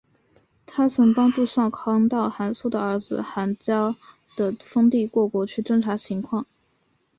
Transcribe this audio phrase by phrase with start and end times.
[0.65, 3.95] 她曾帮助少康到寒浞的儿子寒浇
[4.35, 6.47] 的封地过国去侦察情况。